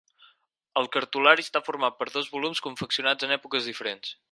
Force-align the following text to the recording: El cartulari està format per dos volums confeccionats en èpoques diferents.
El 0.81 0.89
cartulari 0.95 1.45
està 1.47 1.61
format 1.67 1.99
per 2.01 2.09
dos 2.15 2.33
volums 2.37 2.63
confeccionats 2.69 3.29
en 3.29 3.37
èpoques 3.39 3.69
diferents. 3.73 4.19